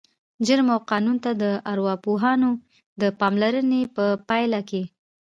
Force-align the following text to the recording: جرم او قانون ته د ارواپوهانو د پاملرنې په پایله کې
جرم 0.45 0.67
او 0.75 0.79
قانون 0.91 1.17
ته 1.23 1.31
د 1.43 1.43
ارواپوهانو 1.71 2.49
د 3.01 3.03
پاملرنې 3.19 3.81
په 3.95 4.05
پایله 4.27 4.59
کې 4.69 4.81